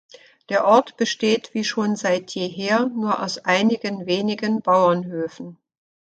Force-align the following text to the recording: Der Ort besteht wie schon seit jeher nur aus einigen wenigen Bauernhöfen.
Der 0.49 0.65
Ort 0.65 0.97
besteht 0.97 1.53
wie 1.53 1.63
schon 1.63 1.95
seit 1.95 2.31
jeher 2.31 2.87
nur 2.87 3.21
aus 3.21 3.37
einigen 3.37 4.07
wenigen 4.07 4.63
Bauernhöfen. 4.63 5.59